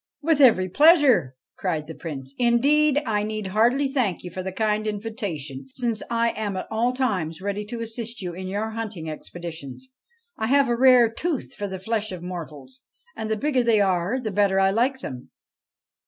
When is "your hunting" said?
8.47-9.07